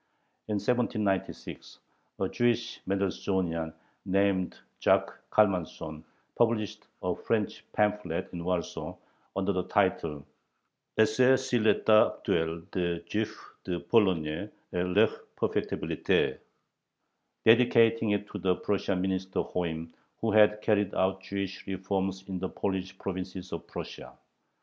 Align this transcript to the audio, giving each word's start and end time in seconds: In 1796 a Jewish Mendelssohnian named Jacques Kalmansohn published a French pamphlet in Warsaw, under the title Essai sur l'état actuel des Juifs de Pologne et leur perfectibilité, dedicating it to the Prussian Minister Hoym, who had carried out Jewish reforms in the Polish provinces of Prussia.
In 0.47 0.55
1796 0.55 1.77
a 2.19 2.27
Jewish 2.27 2.81
Mendelssohnian 2.87 3.71
named 4.03 4.57
Jacques 4.79 5.19
Kalmansohn 5.31 6.03
published 6.35 6.87
a 7.03 7.15
French 7.15 7.63
pamphlet 7.71 8.27
in 8.33 8.43
Warsaw, 8.43 8.95
under 9.35 9.53
the 9.53 9.61
title 9.65 10.25
Essai 10.97 11.35
sur 11.37 11.59
l'état 11.59 12.15
actuel 12.17 12.63
des 12.71 13.01
Juifs 13.07 13.53
de 13.63 13.77
Pologne 13.79 14.49
et 14.73 14.83
leur 14.91 15.11
perfectibilité, 15.39 16.39
dedicating 17.45 18.09
it 18.09 18.25
to 18.25 18.39
the 18.39 18.55
Prussian 18.55 18.99
Minister 18.99 19.43
Hoym, 19.43 19.93
who 20.19 20.31
had 20.31 20.63
carried 20.63 20.95
out 20.95 21.21
Jewish 21.21 21.67
reforms 21.67 22.23
in 22.27 22.39
the 22.39 22.49
Polish 22.49 22.97
provinces 22.97 23.53
of 23.53 23.67
Prussia. 23.67 24.13